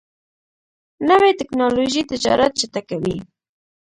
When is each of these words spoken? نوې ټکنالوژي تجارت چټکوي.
نوې 1.09 1.31
ټکنالوژي 1.39 2.01
تجارت 2.11 2.51
چټکوي. 2.59 3.17